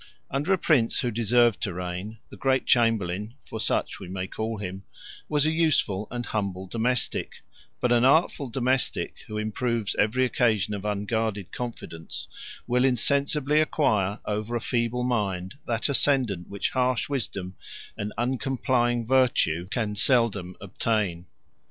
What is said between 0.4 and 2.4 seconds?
a prince who deserved to reign, the